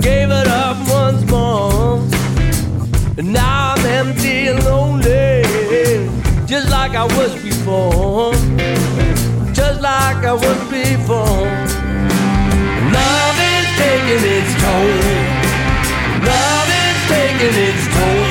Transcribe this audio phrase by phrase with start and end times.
[0.00, 1.98] Gave it up once more.
[3.18, 5.42] And now I'm empty and lonely,
[6.46, 8.32] just like I was before.
[9.52, 11.46] Just like I was before.
[12.98, 14.98] Love is taking its toll.
[16.30, 18.27] Love is taking its toll.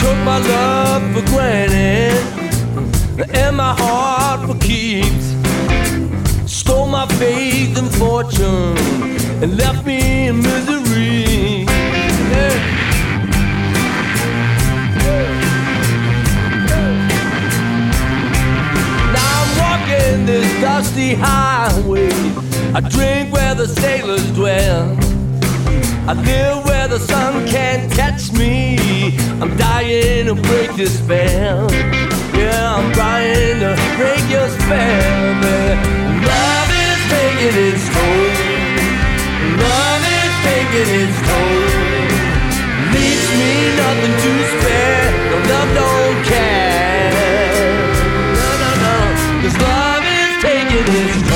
[0.00, 2.14] Took my love for granted
[3.34, 5.34] and my heart for keeps.
[6.46, 8.76] Stole my faith and fortune
[9.42, 11.64] and left me in misery.
[12.32, 12.54] Yeah.
[19.16, 22.10] Now I'm walking this dusty highway.
[22.72, 25.07] I drink where the sailors dwell.
[26.08, 28.78] I live where the sun can't catch me.
[29.42, 31.70] I'm dying to break this spell.
[32.32, 35.20] Yeah, I'm trying to break your spell.
[35.44, 35.76] But
[36.24, 38.24] love is taking its toll.
[39.60, 41.76] Love is taking its toll.
[42.96, 45.12] Leaves me nothing to spare.
[45.28, 47.12] No love don't care.
[48.32, 48.96] No, no, no.
[49.44, 51.27] Cause love is taking its toll.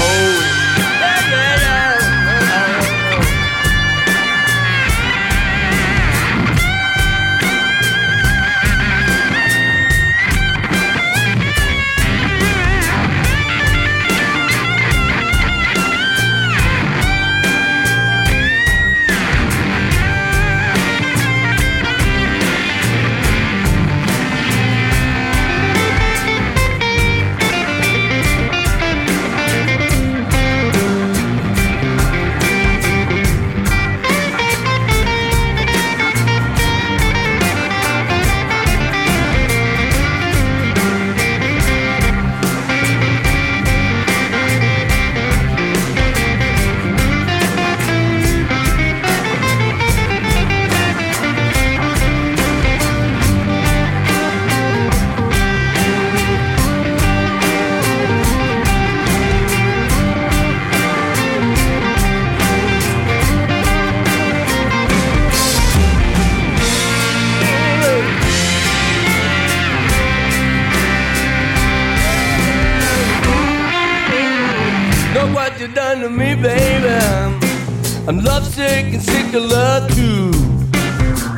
[78.08, 80.32] I'm lovesick and sick of love too.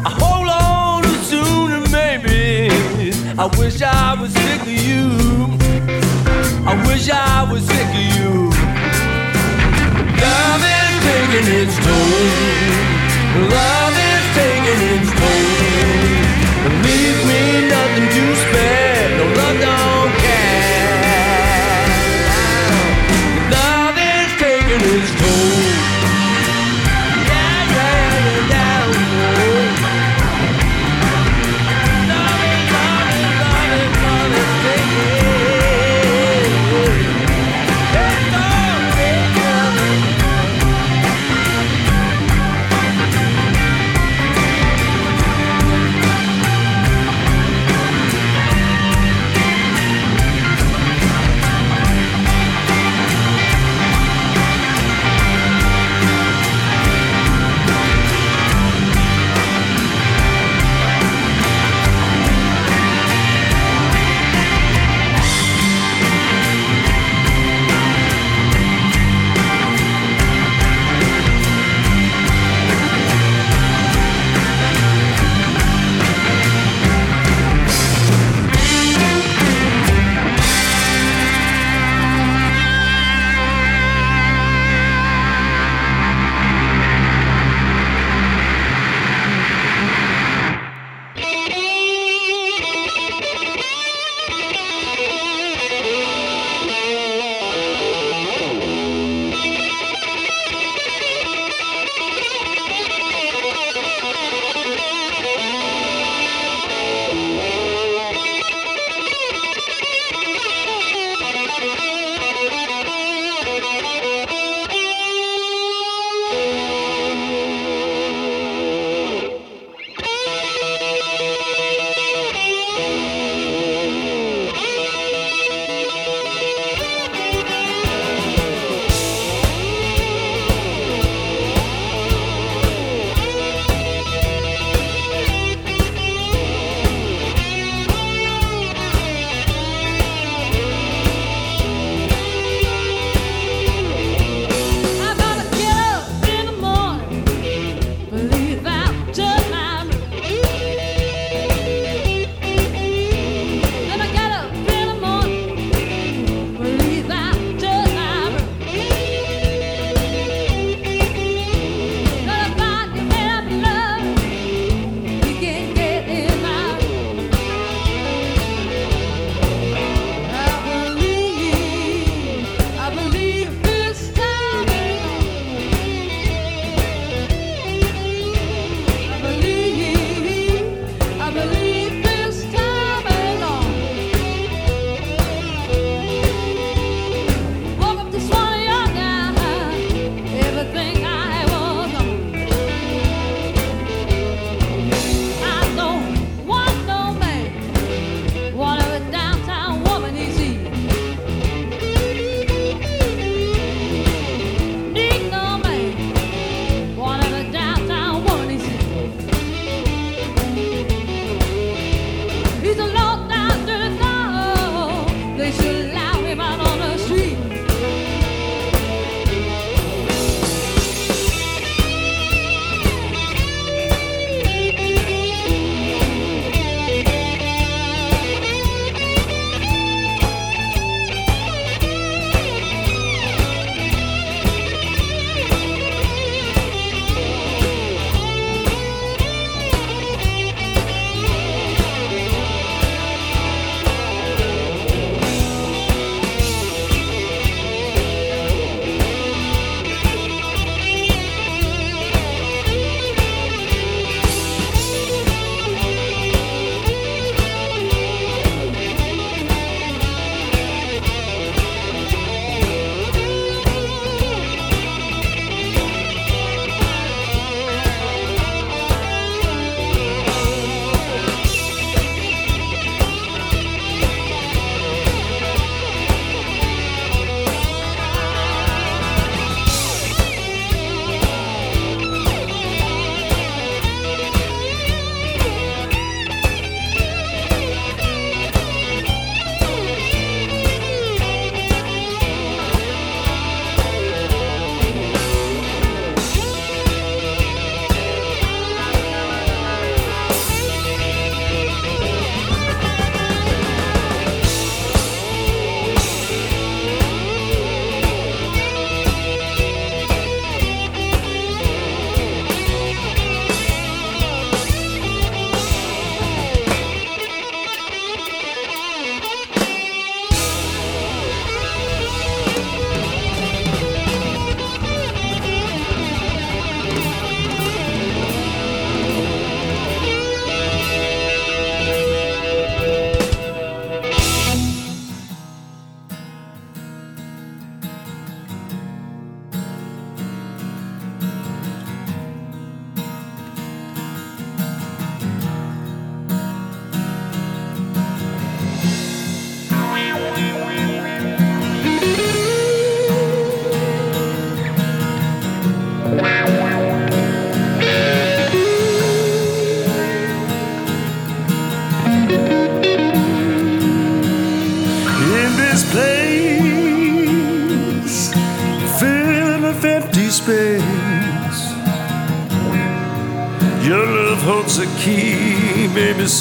[0.04, 2.70] I hold on soon and maybe
[3.38, 5.10] I wish I was sick of you.
[6.66, 8.48] I wish I was sick of you.
[10.24, 13.50] Love is taking its toll.
[13.50, 13.83] Love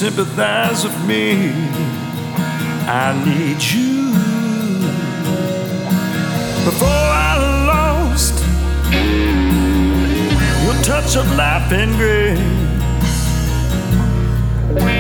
[0.04, 1.50] sympathize with me.
[2.86, 4.12] I need you.
[6.66, 7.38] Before I
[7.72, 8.36] lost
[10.66, 12.38] your touch of life and grace.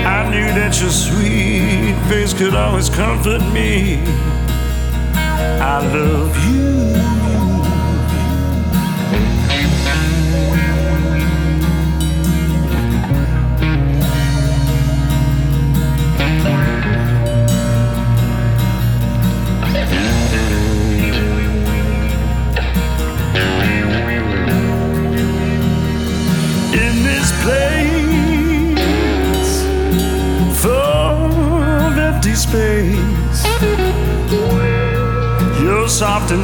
[0.06, 3.98] I knew that your sweet face could always comfort me.
[5.60, 7.13] I love you.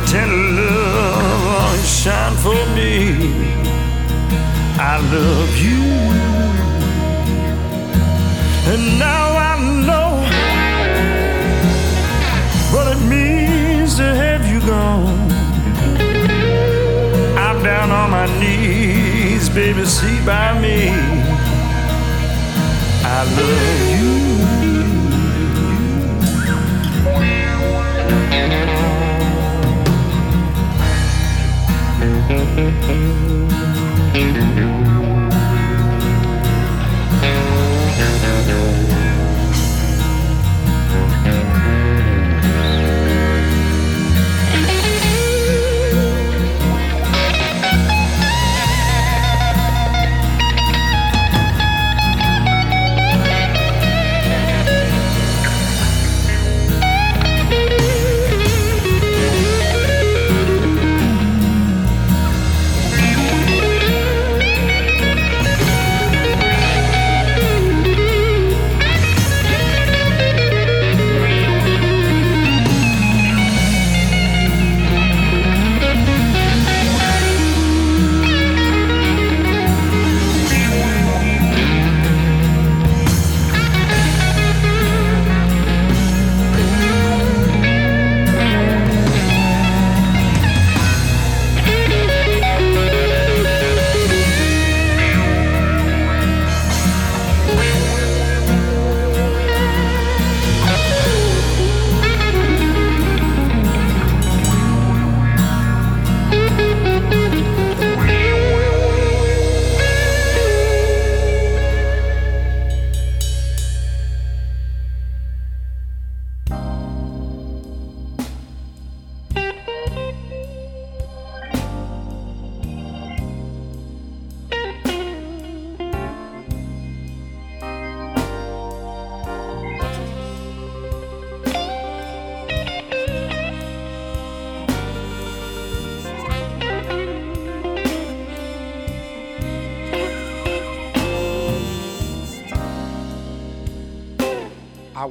[0.07, 2.89] Tender love shine for me.
[4.81, 5.83] I love you,
[8.71, 9.53] and now I
[9.87, 10.11] know
[12.73, 15.31] what it means to have you gone.
[17.37, 20.89] I'm down on my knees, baby, see by me.
[23.03, 23.98] I love you.
[32.29, 33.49] Thank
[34.59, 34.78] you.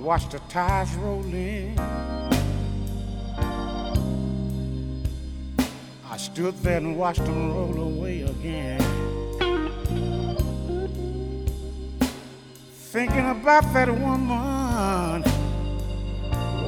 [0.09, 1.79] Watched the tides roll in.
[6.11, 8.81] I stood there and watched them roll away again.
[12.73, 15.25] Thinking about that woman,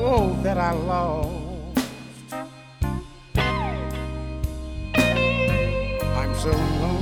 [0.04, 1.86] oh, that I lost.
[6.14, 6.99] I'm so lonely.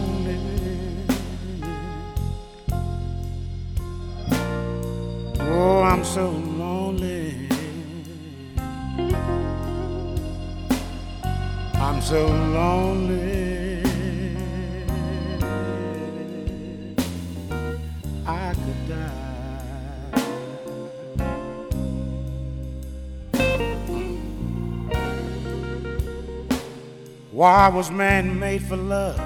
[27.39, 29.17] Why was man made for love?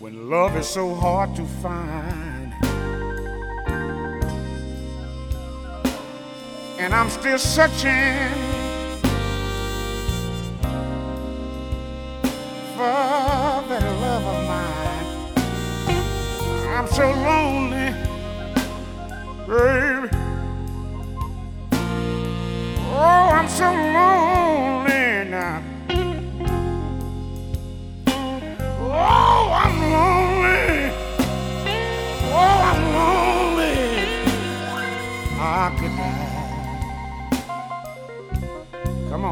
[0.00, 2.52] When love is so hard to find.
[6.80, 8.34] And I'm still searching
[12.74, 12.96] for
[13.68, 15.06] that love of mine.
[16.74, 17.94] I'm so lonely,
[19.46, 20.25] baby.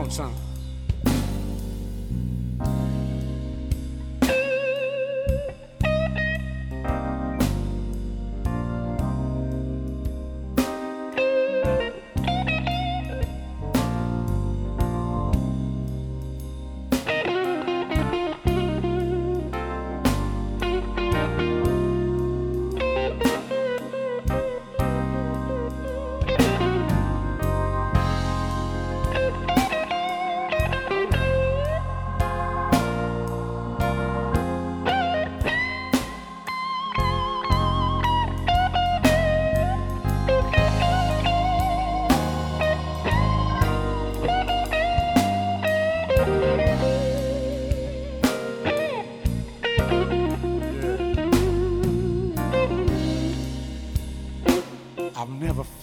[0.04, 0.43] On, son.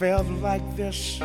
[0.02, 1.20] Felt like this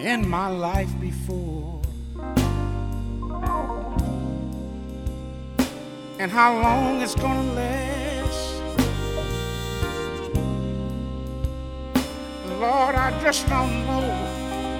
[0.00, 1.82] in my life before.
[6.20, 8.62] And how long it's gonna last.
[12.60, 14.06] Lord, I just don't know.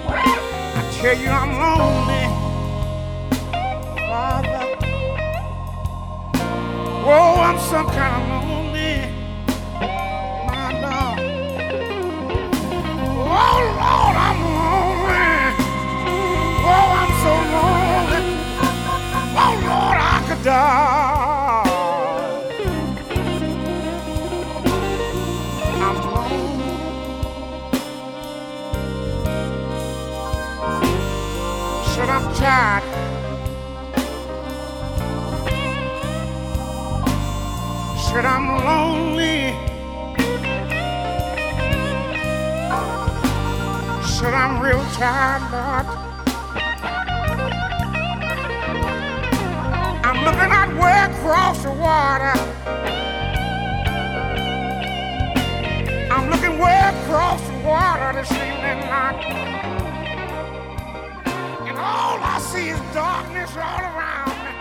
[0.07, 2.25] I tell you, I'm lonely,
[4.07, 4.63] Father.
[7.05, 8.62] Whoa, I'm some kind of lonely,
[45.03, 45.85] Lord.
[50.05, 52.33] I'm looking out way across the water.
[56.09, 59.15] I'm looking way across the water this evening, Lord.
[61.67, 64.51] And all I see is darkness all around me.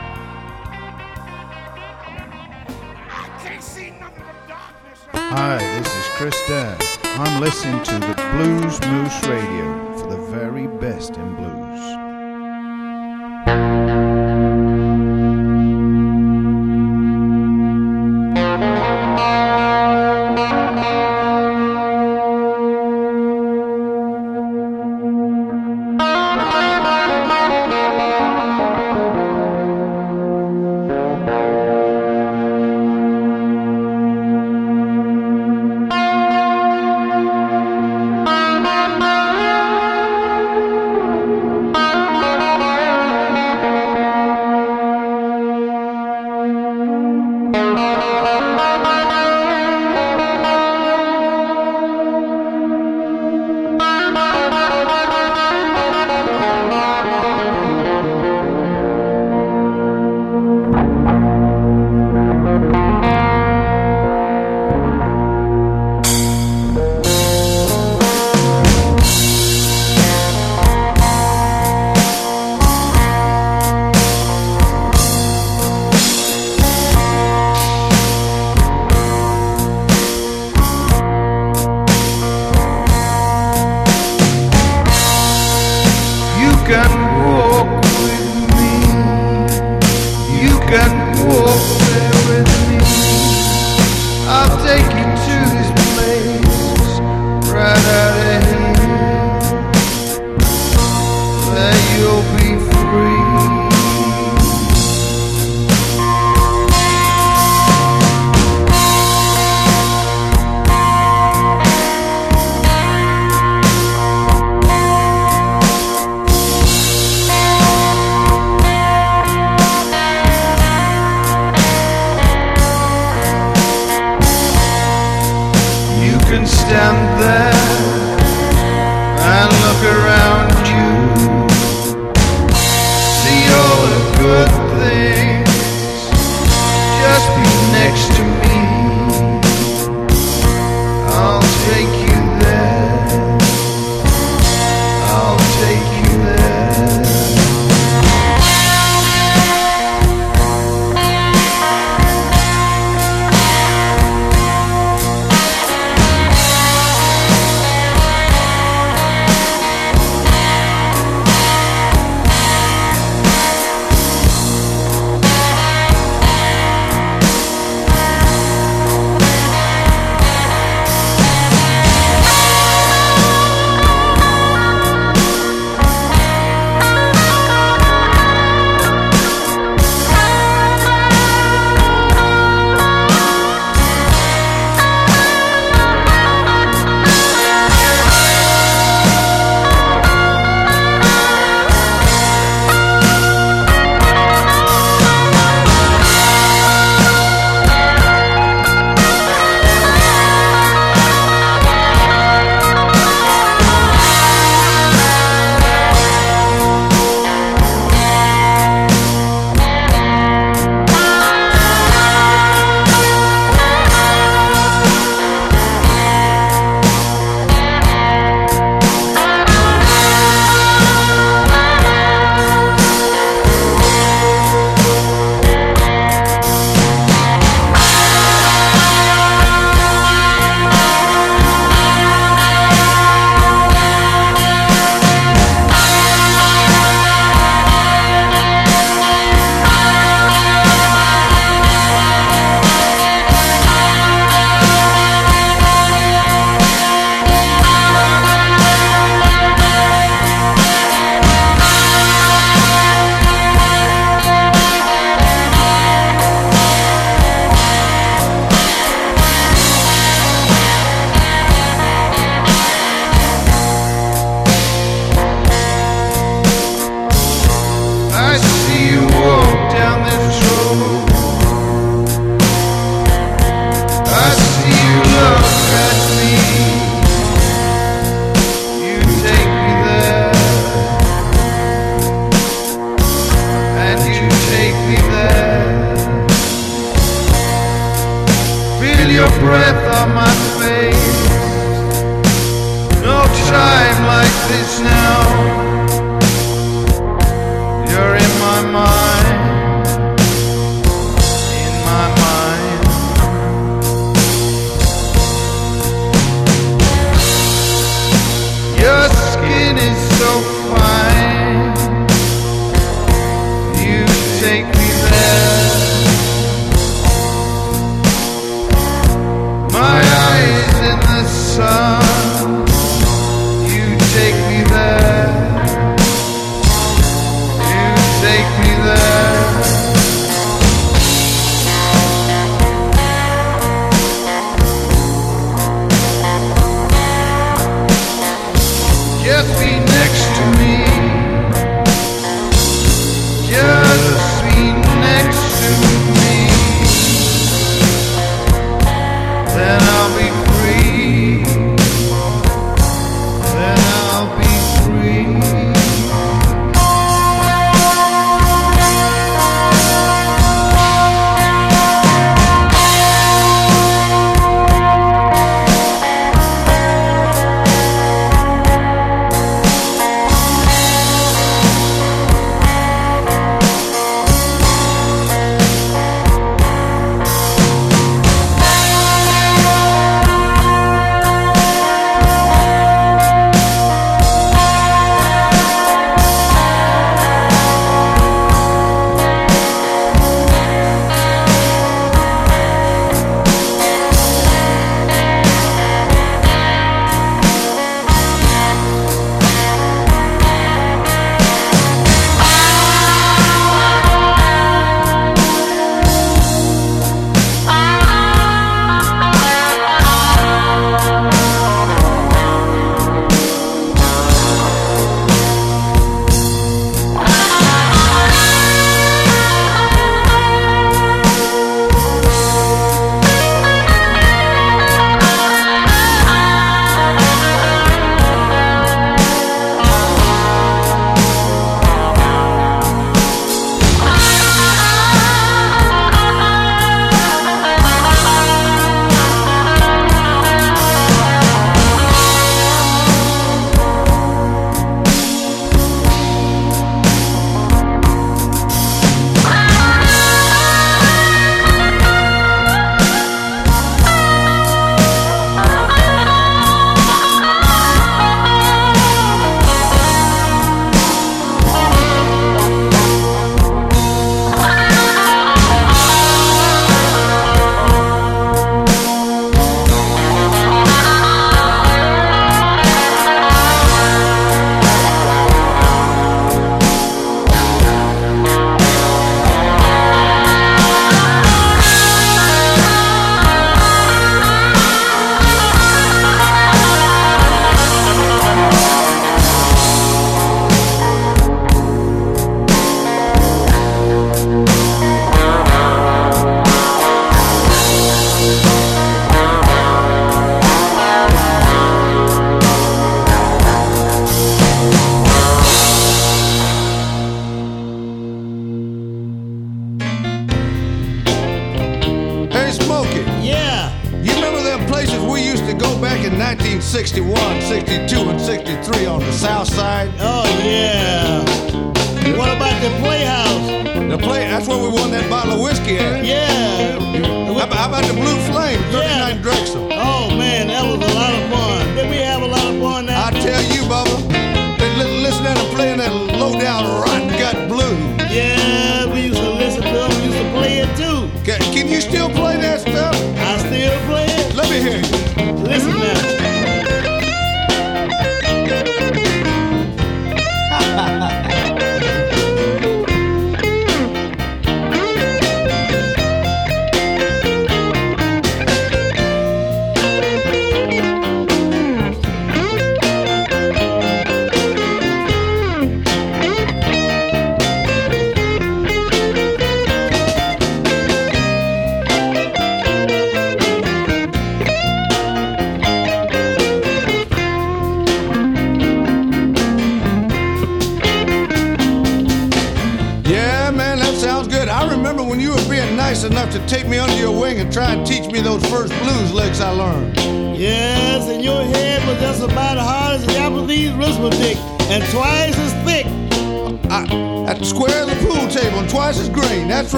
[3.09, 4.99] I can't see nothing but darkness.
[5.13, 6.79] Hi, this is Chris Dunn.
[7.05, 9.92] I'm listening to the Blues Moose Radio
[10.33, 11.62] very best in blues.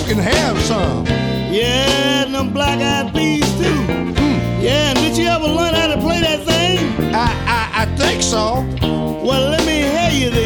[0.00, 1.04] you can have some.
[1.52, 3.74] Yeah, and them black eyed peas too.
[4.16, 4.60] hmm.
[4.62, 6.78] Yeah, and did you ever learn how to play that thing?
[7.14, 8.62] I, I, I think so.
[9.22, 10.39] Well, let me hear you then.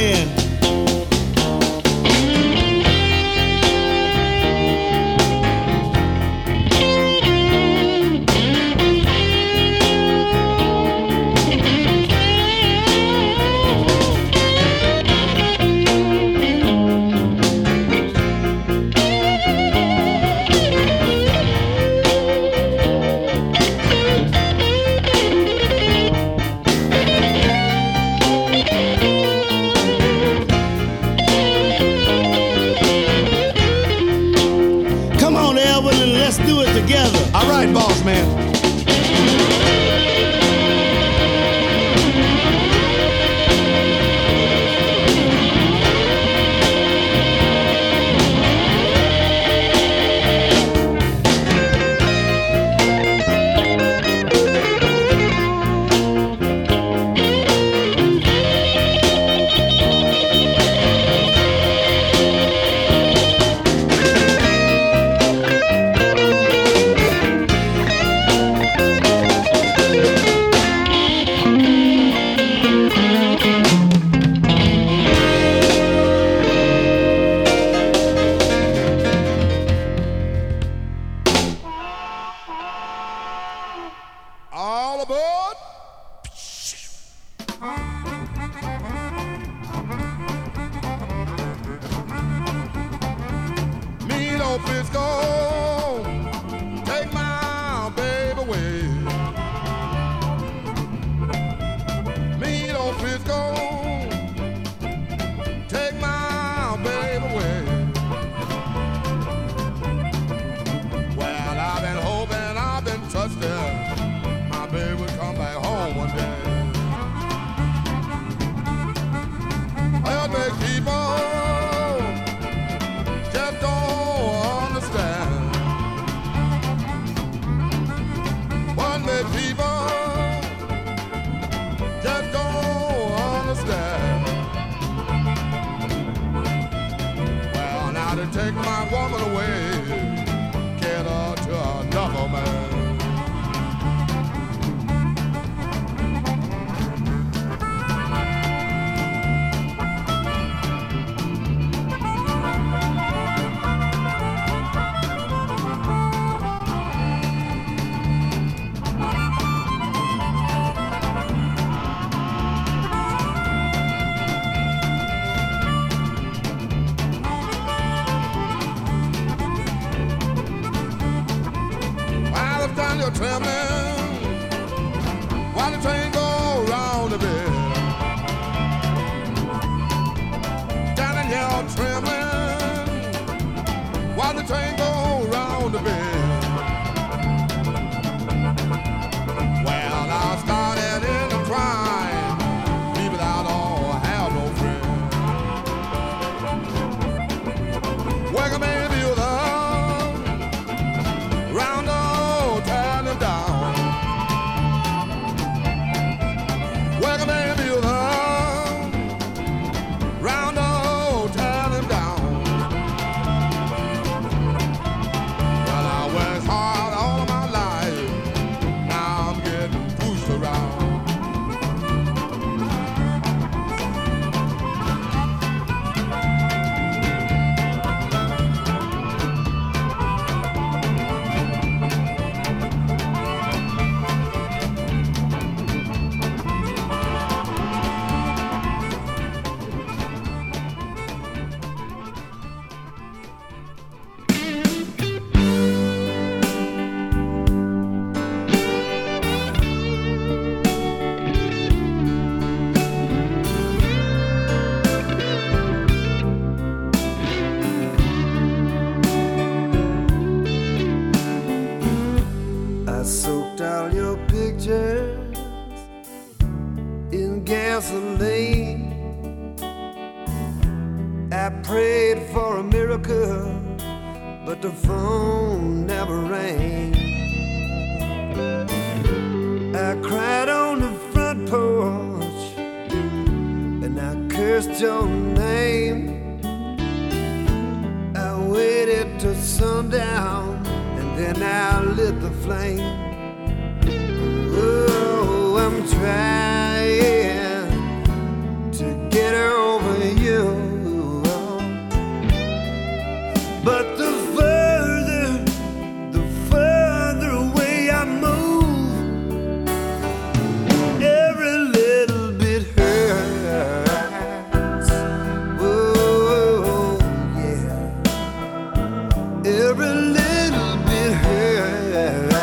[319.47, 322.35] Every little bit hurts.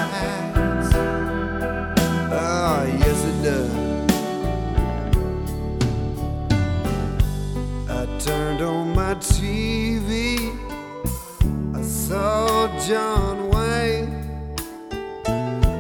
[2.31, 3.71] Ah, yes it does.
[7.89, 10.37] I turned on my TV.
[11.75, 14.13] I saw John Wayne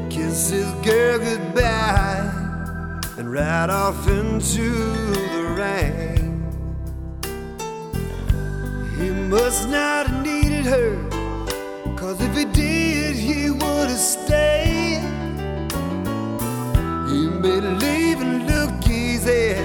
[0.09, 2.31] kiss his girl goodbye
[3.19, 4.71] and ride off into
[5.35, 6.31] the rain.
[8.97, 11.10] He must not have needed her,
[12.11, 15.01] cause if he did, he would have stayed.
[17.09, 19.55] He made and look easy,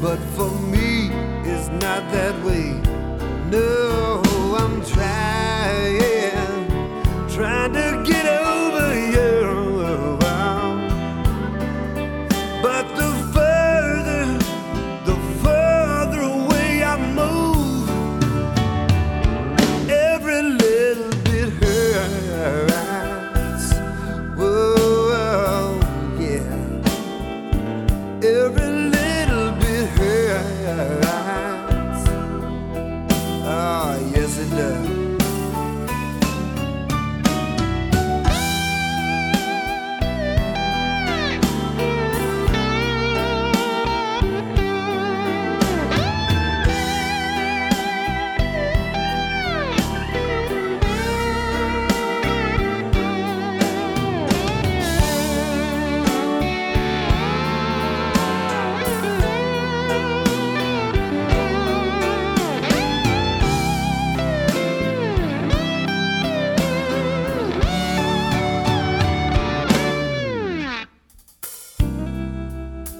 [0.00, 1.10] but for me,
[1.44, 2.80] it's not that way.
[3.50, 4.22] No,
[4.56, 5.98] I'm trying,
[7.28, 8.19] trying to get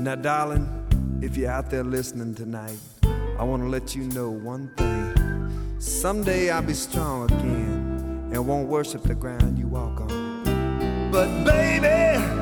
[0.00, 0.66] Now, darling,
[1.20, 2.78] if you're out there listening tonight,
[3.38, 5.76] I want to let you know one thing.
[5.78, 11.10] Someday I'll be strong again and won't worship the ground you walk on.
[11.12, 12.39] But, baby,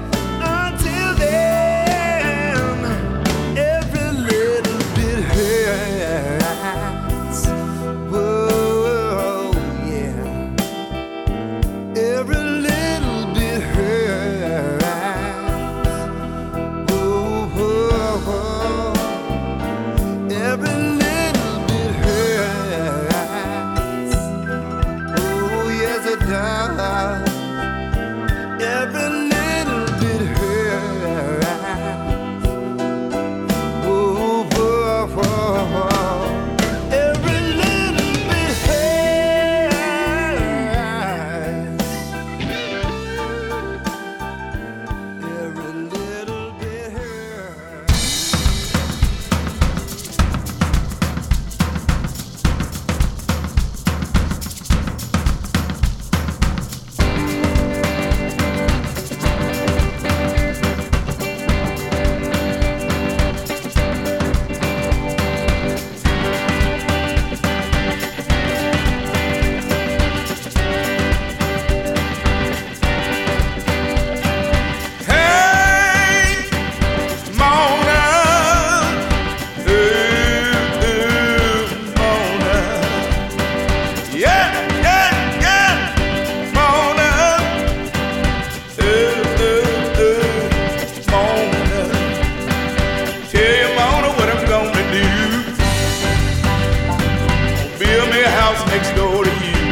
[98.78, 99.62] next door to you.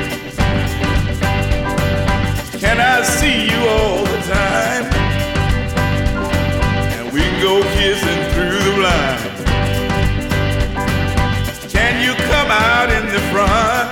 [2.58, 4.86] Can I see you all the time?
[6.96, 9.42] and we go kissing through the blinds.
[11.72, 13.88] Can you come out in the front?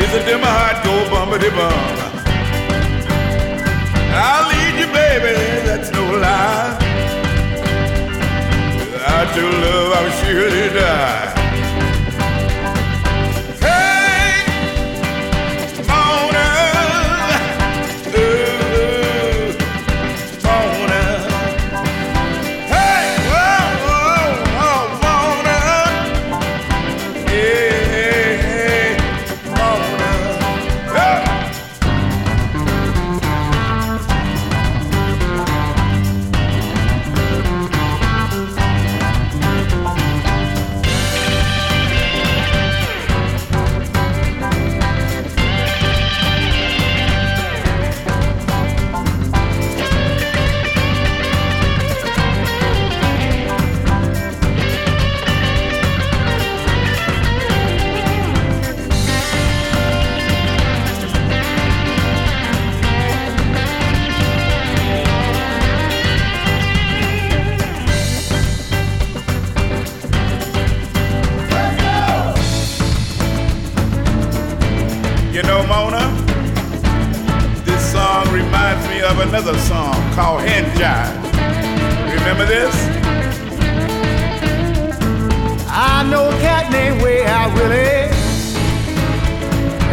[0.00, 1.96] Listen to my heart go bumpity bum.
[4.28, 5.34] I'll lead you, baby,
[5.66, 6.76] that's no lie.
[8.92, 11.35] Without your love, I'll surely die.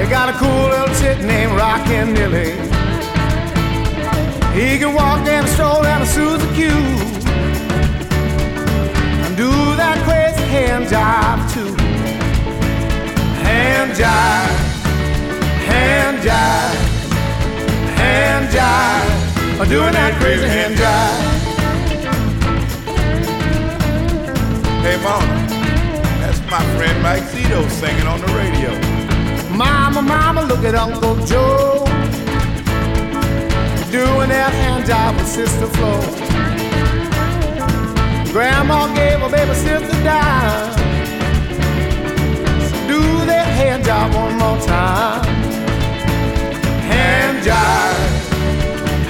[0.03, 2.51] They got a cool little chick named Rockin' Nilly.
[4.51, 6.67] He can walk and stroll down a Suzy Q.
[9.23, 9.49] And do
[9.79, 11.73] that crazy hand jive too.
[13.47, 14.59] Hand jive,
[15.71, 16.75] hand jive,
[17.95, 19.61] hand jive.
[19.61, 21.21] I'm doing that crazy hand jive.
[24.83, 25.47] Hey, Mona,
[26.19, 28.92] that's my friend Mike Zito singing on the radio.
[30.03, 31.85] Mama, look at Uncle Joe
[33.93, 35.93] doing that hand job with Sister Flo.
[38.33, 40.73] Grandma gave her baby sister dime.
[42.67, 45.23] So do that hand job one more time.
[46.89, 47.99] Hand jive,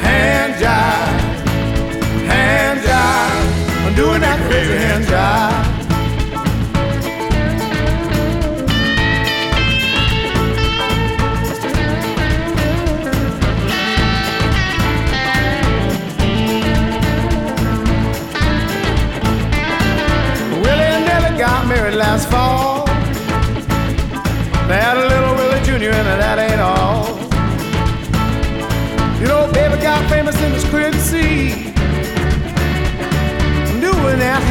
[0.04, 1.20] hand jive,
[2.28, 3.88] hand jive.
[3.88, 5.13] I'm doing that crazy hand jive.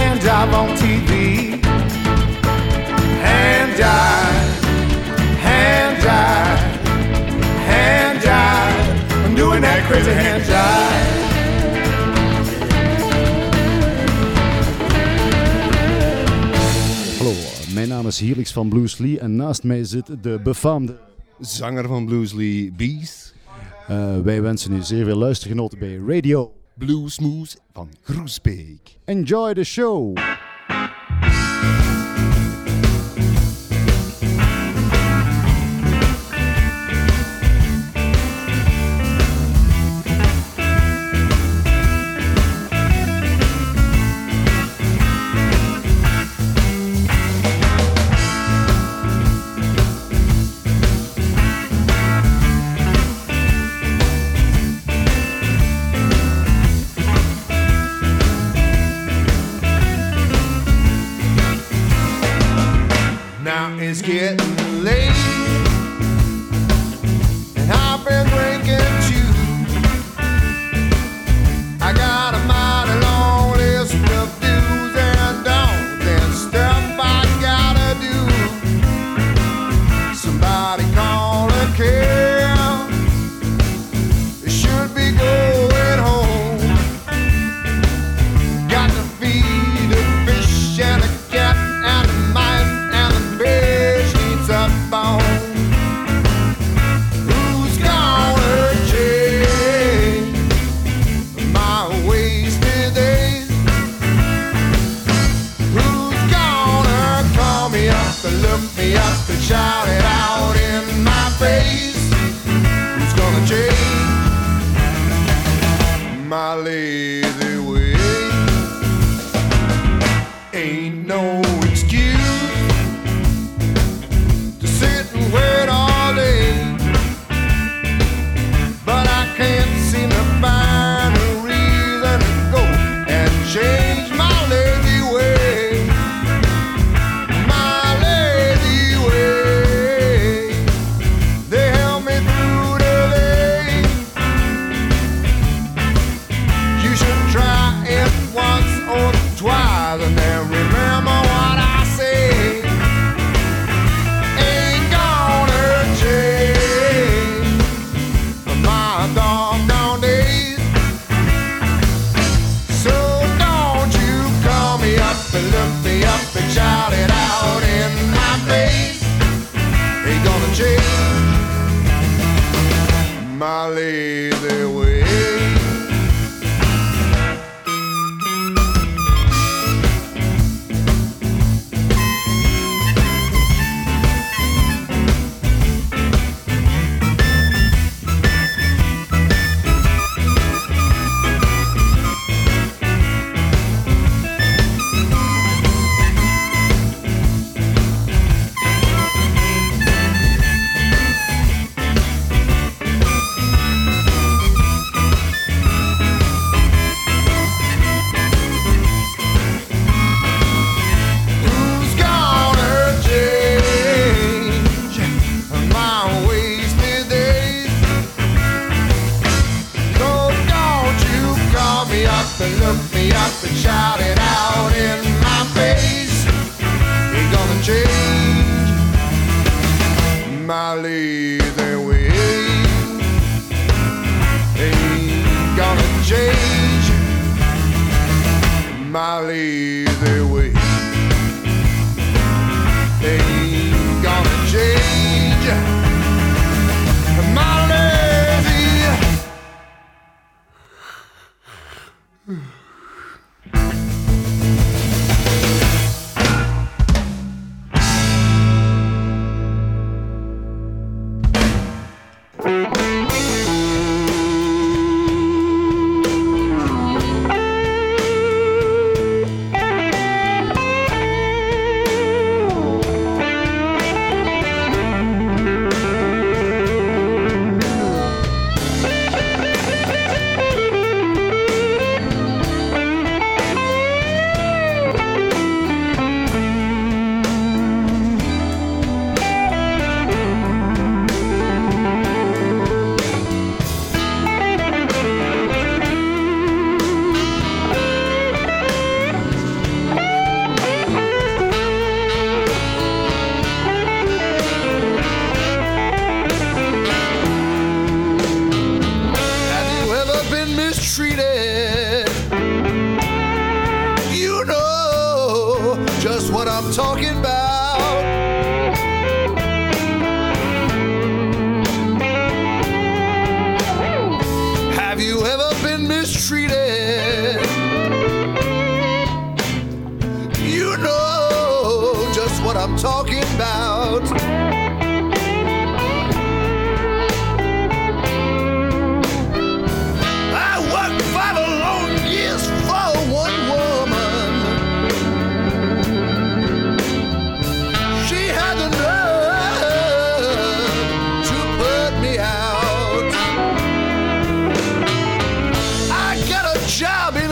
[0.03, 1.11] Hand job on TV.
[3.27, 4.49] Hand jive,
[5.49, 6.63] hand jive,
[7.71, 9.25] hand jive.
[9.25, 11.21] I'm doing that crazy hand jive.
[17.19, 17.35] Hallo,
[17.75, 20.99] mijn naam is Helix van Blues Lee en naast mij zit de befaamde
[21.41, 23.35] Zanger van Blues Lee Bees.
[23.89, 28.99] Eh, wij wensen u zeer veel luistergenoten bij Radio Blues Moose van Groesbeek.
[29.07, 30.15] Enjoy the show!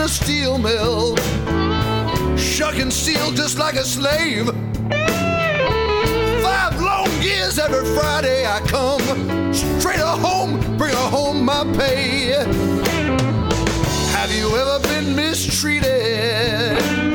[0.01, 1.15] a steel mill,
[2.35, 4.47] shucking steel just like a slave.
[6.41, 12.31] Five long years every Friday I come straight home, bring her home my pay.
[14.11, 17.10] Have you ever been mistreated?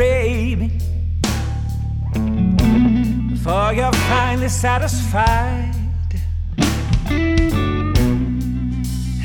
[0.00, 0.68] baby,
[3.28, 5.74] before you're finally satisfied.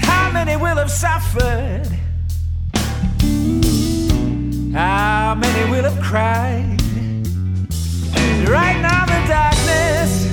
[0.01, 1.87] How many will have suffered?
[4.73, 6.81] How many will have cried?
[8.45, 10.24] Right now, the darkness.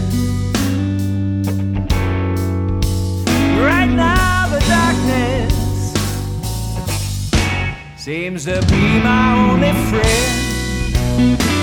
[8.02, 11.61] Seems to be my only friend.